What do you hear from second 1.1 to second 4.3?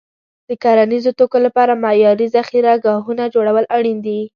توکو لپاره معیاري ذخیره ګاهونه جوړول اړین دي.